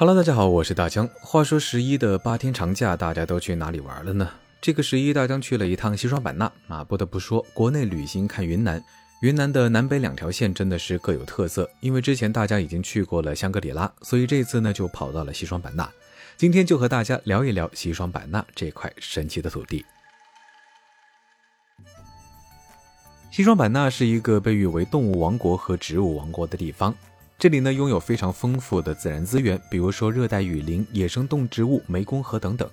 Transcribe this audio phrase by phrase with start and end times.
[0.00, 1.06] Hello，大家好，我是大江。
[1.20, 4.30] 话说十一的八天长假，大家都去哪里玩了呢？
[4.58, 6.82] 这个十一，大江去了一趟西双版纳啊。
[6.82, 8.82] 不得不说，国内旅行看云南，
[9.20, 11.68] 云南的南北两条线真的是各有特色。
[11.82, 15.86] 因为之前大家已经去过了香格里拉，所以这次呢就跑到了西双版纳。
[16.38, 19.84] 今天就和大家聊一聊西双版纳这块神奇的土地。
[23.30, 26.96] 西双版纳是一个被誉为动物王国和植物王国的地方。
[27.40, 32.68] 这里呢拥有非常丰富的自然资源，比如说热带雨林、野生动植物、湄公河等等。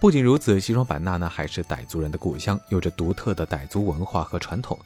[0.00, 4.76] 不仅如此，西双版纳呢还是傣族人的故乡，有着独特的傣族文化和传统。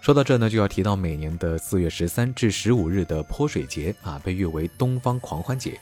[0.00, 5.78] 说到这呢，就要提到每年的四月十三至十五日的泼水节啊，被誉为东方狂欢节。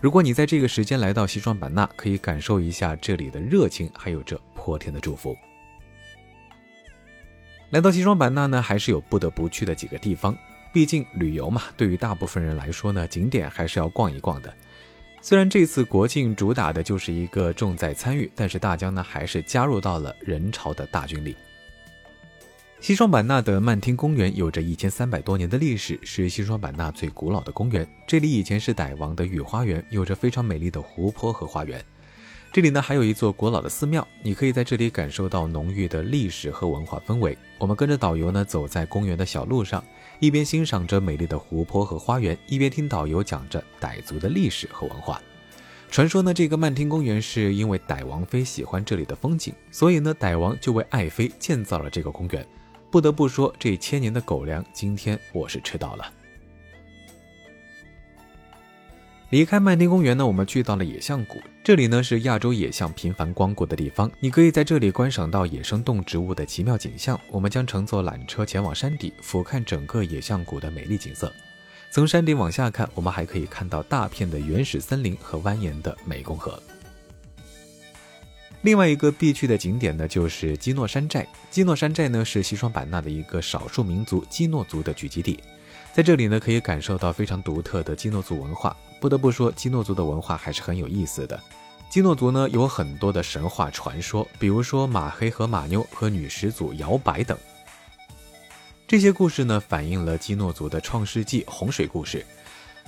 [0.00, 5.36] 如果你在这个时间来到西双版纳，可以感受一下这里的热情，还有这泼天的祝福。
[7.70, 10.32] 来到西双版纳呢，还是有不得不去的几个地方。
[10.72, 14.54] 毕竟旅游嘛，对于大部分人来说呢，景点还是要逛一逛的。
[15.20, 21.36] 虽然这次国庆主打的就是一个重在参与，但是大江呢还是加入到了人潮的大军里。
[22.80, 27.86] 西双版纳的曼听公园有着一千三百多年的历史，是西双版纳最古老的公园。
[28.06, 31.84] 这里以前是傣王的御花园，有着非常美丽的湖泊和花园。
[32.52, 37.36] 这里呢还有一座古老的寺庙，你可以在这里感受到浓郁的历史和文化氛围。
[37.58, 39.84] 我们跟着导游呢走在公园的小路上，
[40.20, 45.20] 一边欣赏着美丽的湖泊和花园，一边听导游讲着傣族的历史和文化。
[45.90, 52.46] 传说呢，这个曼听公园是因为傣王妃喜欢这里的风景，所以呢，傣王就为爱妃建造了这个公园。
[52.90, 56.12] 不得不说，这千年的狗粮，今天我是吃到了。
[59.30, 61.40] 离开曼丁公园呢，我们去到了野象谷。
[61.62, 67.18] 这里呢是亚洲野象频繁光顾的地方，你可以在这里观赏到野生动植物的奇妙景象。
[67.30, 71.32] 我们将乘坐缆车前往山底，俯瞰整个野象谷的美丽景色。
[71.92, 76.60] 从山顶往下看，我们还可以看到大片的原始森林和蜿蜒的湄公河。
[78.62, 81.24] 另外一个必去的景点呢，就是基诺山寨。
[81.52, 85.38] 基诺山寨呢是西双版纳的一个少数民族基诺族的聚集地，
[85.92, 88.76] 在这里呢可以感受到非常独特的基诺族文化。
[89.00, 91.38] 不得不说，基诺族的文化还是很有意思的。
[91.88, 97.36] 基诺族呢有很多的神话传说，比如说马黑和马妞和女始祖摇摆等。
[98.86, 102.24] 这些故事呢反映了基诺族的创世纪洪水故事。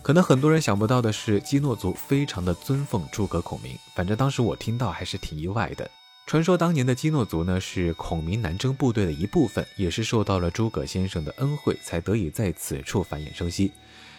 [0.03, 3.77] 可能很多人想不到的是，基诺族非常的尊奉诸葛孔明。
[3.95, 5.89] 反正当时我听到还是挺意外的。
[6.25, 13.71] 传说当年的基诺族呢是孔明南征部队的一部分，也是受到了诸葛先生的恩惠，才得以在此处繁衍生息。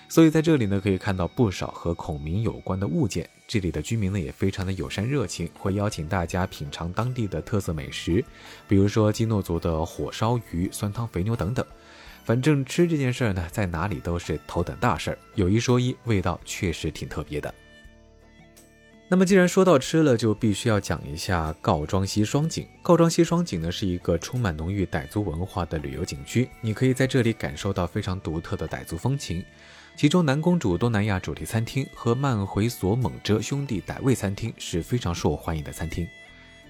[0.08, 3.28] 所以在这里呢，可以看到不少和孔明有关的物件。
[3.48, 8.24] 这里的居民呢也非常的友善热情，会邀请大家品尝当地的特色美食，
[8.68, 11.66] 比如说基诺族的火烧鱼、酸汤肥牛等等。
[12.26, 15.18] 反正吃这件事儿呢，在哪里都是头等大事儿。
[15.34, 17.52] 有一说一，味道确实挺特别的。
[19.14, 22.66] 那么既然说到吃了，就必须要讲一下告庄西双景。
[22.82, 29.46] 告庄西双景呢是一个充满浓郁傣族文化的旅游景区，你可以在这里感受到非常独特的傣族风情。
[29.96, 36.08] 其中，南公主东南亚主题餐厅和曼回索蒙哲兄弟傣味餐厅是非常受欢迎的餐厅。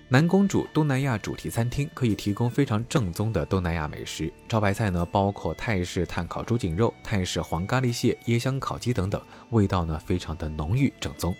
[0.09, 9.21] 南公主东南亚主题餐厅可以提供非常正宗的东南亚美食，招牌菜呢包括泰式炭烤猪颈肉、泰式黄咖喱蟹、椰香烤鸡等等，
[9.51, 11.33] 味道呢非常的浓郁正宗。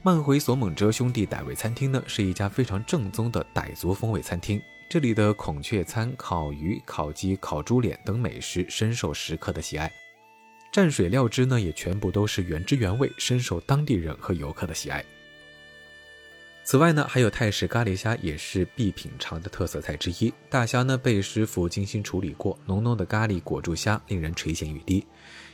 [0.00, 9.90] 曼回索蒙哲兄弟傣味餐厅呢是一家非常正宗的傣族风味餐厅，这里的孔雀餐、烤鱼、烤鸡、烤猪脸等美食深受食客的喜爱。
[10.72, 15.04] 蘸水料汁呢，也全部都是原汁原味，深受当地人和游客的喜爱。
[16.62, 20.32] 此外呢，还有泰式咖喱虾，也是必品尝的特色菜之一。
[20.48, 25.04] 大虾呢被师傅精心处理过，浓浓的咖喱裹住虾，令人垂涎欲滴。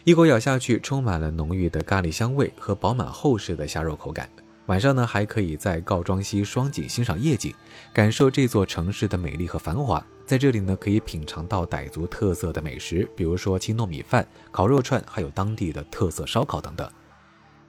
[0.04, 4.28] 一口咬下去，充满了浓郁的咖喱香味和饱满厚实的虾肉口感。
[4.66, 7.54] 晚上呢，还可以在告庄西双景欣赏夜景，
[7.91, 10.04] 感受这座城市的美丽和繁华。
[10.27, 16.86] 在这里呢，可以品尝到傣族特色的美食，比如说青糯米饭、烤肉串，还有当地的特色烧烤等等。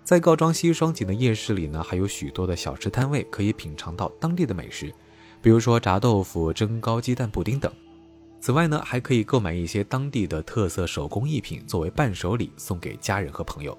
[0.04, 4.94] 在告庄西双景的夜市里呢，还有许多的小吃摊位，可以品尝到当地的美食，
[5.42, 7.72] 比如说炸豆腐、蒸糕、鸡蛋布丁等。
[8.46, 13.76] 此外呢，还可以购买一些当地的特色手工艺品，作为伴手礼送给家人和朋友。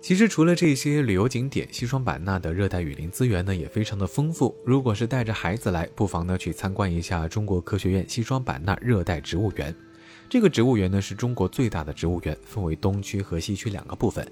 [0.00, 4.56] 其实除了这些旅游景点，西双版纳的热带雨林资源呢也非常的丰富。
[4.64, 9.74] 如果是带着孩子来，不妨呢去参观一下中国科学院西双版纳热带植物园。
[10.30, 14.24] 这个植物园呢是中国最大的植物园，分为东区和西区两个部分。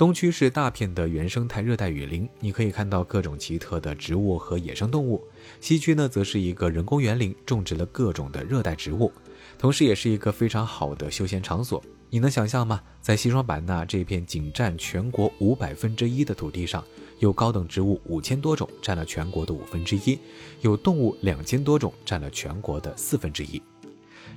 [0.00, 5.22] 东区是大片的原生态热带雨林，你可以看到各种奇特的植物和野生动物。
[5.60, 9.12] 西区呢则是一个人工园林，种植了各种的热带植物，
[9.58, 11.84] 同时也是一个非常好的休闲场所。
[12.08, 12.80] 你能想象吗？
[13.02, 16.82] 在西双版纳这片仅占全国五百分之一的土地上，
[17.18, 20.18] 有高等植物五千多种，占了全国的五分之一；
[20.62, 23.60] 有动物两千多种，占了全国的四分之一。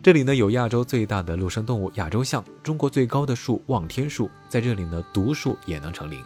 [0.04, 6.20] 这里呢有亚洲最大的陆生动物亚洲象，中国最高的树望天树，在这里呢独树也能成林。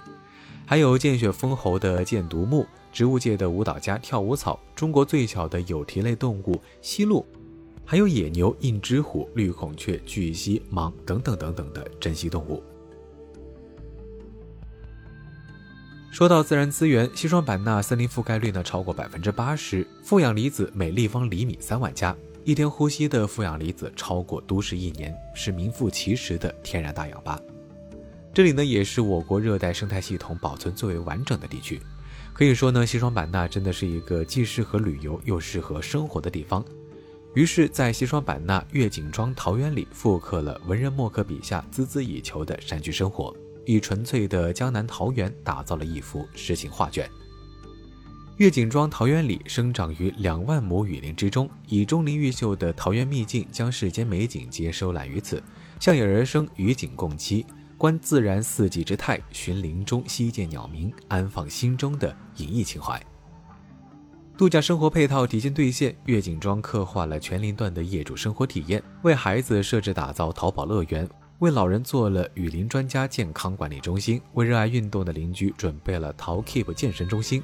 [0.66, 7.24] 还有见血封喉的箭毒木，植物界的舞蹈家跳舞草，中国最小的有蹄类动物犀鹿。
[7.86, 12.64] 还有野牛、印支虎、绿孔雀、巨蜥、蟒等等等等的珍稀动物。
[16.12, 22.14] 说到自然资源，西双版纳森林覆盖率呢超过百分之八十，负氧离子每立方厘米三万加，
[22.48, 27.38] 一天呼吸的负氧离子超过都市一年，是名副其实的天然大氧吧。
[28.34, 31.78] 这里呢也是我国热带生态系统保存最为完整的地区，
[32.32, 36.64] 可以说呢，西双版纳真的是一个既适合旅游又适合生活的地方。
[37.34, 43.36] 于是，在西双版纳月景庄桃源里，复刻了文人墨客笔下孜孜以求的山居生活，
[43.66, 47.10] 以纯粹的江南桃源打造了一幅诗情画卷。
[48.38, 55.42] 月景庄桃源里生长于两万亩雨林之中，以钟灵毓秀的桃源秘境，将世间美景皆收揽于此，
[55.80, 57.44] 向野而生，与景共栖，
[57.80, 63.04] 观自然四季之态，寻林中溪涧鸟鸣，安放心中的隐逸情怀。
[64.38, 77.42] 度假生活配套提前兑现，月景庄刻画了全林段的业主生活体验，为孩子设置打造淘宝乐园，为老人做了雨林专家健康管理中心，为热爱运动的邻居准备了淘 Keep 健身中心。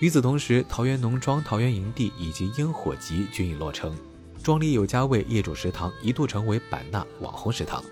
[0.00, 3.96] 与此同时，桃园农庄、桃园营地以及烟火集均已落成，
[4.44, 7.82] 庄里有家为业主食堂一度成为版纳网红食堂。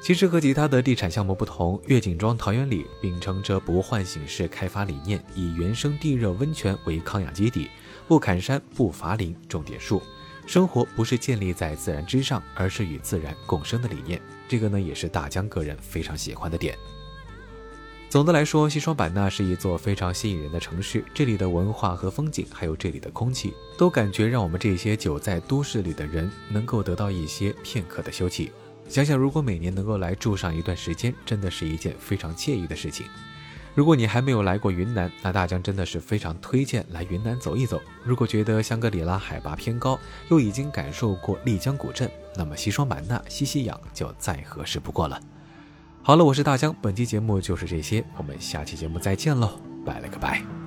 [0.00, 7.68] 其实和其他的地产项目不同，月景庄桃源里秉承着不唤醒式开发理念，以原生地热温泉为抗氧基地，
[8.06, 10.00] 不砍山不伐林，种点树，
[10.46, 14.20] 生活不是建立在自然之上，而是与自然共生的理念。
[14.48, 16.76] 这个呢，也是大江个人非常喜欢的点。
[18.12, 28.50] 总的来说，西双版纳是一座非常吸引人的城市，这里的文化和风景，还有这里的空气，都感觉让我们这些久在都市里的人能够得到一些片刻的休憩。
[28.86, 33.06] 想想，如果每年能够来住上一段时间，真的是一件非常惬意的事情。
[33.74, 37.80] 如果你还没有来过云南，那大江真的是非常推荐来云南走一走。
[38.04, 39.98] 如果觉得香格里拉海拔偏高，
[40.28, 45.18] 又已经感受过丽江古镇，那么西双版纳吸吸氧就再合适不过了。
[46.04, 50.61] 好了，我是大江，本期节目就是这些，我们下期节目再见喽，拜了个拜。